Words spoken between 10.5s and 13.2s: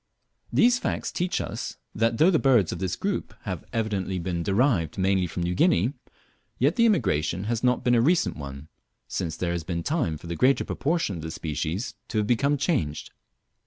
portion of the species to have become changed.